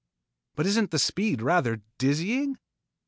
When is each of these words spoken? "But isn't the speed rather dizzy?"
"But 0.55 0.65
isn't 0.65 0.89
the 0.89 0.97
speed 0.97 1.43
rather 1.43 1.83
dizzy?" 1.99 2.55